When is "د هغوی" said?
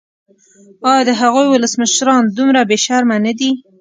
1.07-1.47